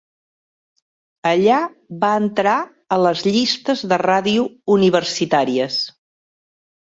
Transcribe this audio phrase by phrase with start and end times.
[1.31, 1.57] Allà
[2.03, 2.55] va entrar
[2.97, 4.45] a les llistes de ràdio
[4.77, 5.77] universitàries.